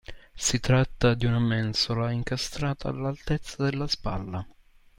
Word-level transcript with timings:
Si 0.33 0.59
tratta 0.59 1.13
di 1.13 1.27
una 1.27 1.37
mensola, 1.37 2.09
incastrata 2.09 2.89
all'altezza 2.89 3.61
della 3.63 3.85
spalla. 3.87 4.43